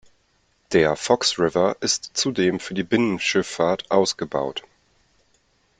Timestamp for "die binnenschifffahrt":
2.73-3.91